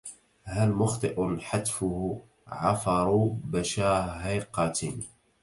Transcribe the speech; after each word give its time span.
هل 0.43 0.71
مخطئ 0.71 1.37
حتفه 1.41 2.21
عفر 2.47 3.31
بشاهقة 3.51 4.73